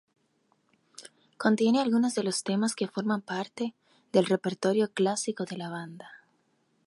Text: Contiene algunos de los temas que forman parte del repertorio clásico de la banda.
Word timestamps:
Contiene 1.37 1.79
algunos 1.79 2.15
de 2.15 2.23
los 2.23 2.41
temas 2.41 2.73
que 2.73 2.87
forman 2.87 3.21
parte 3.21 3.75
del 4.11 4.25
repertorio 4.25 4.91
clásico 4.91 5.45
de 5.45 5.57
la 5.57 5.69
banda. 5.69 6.09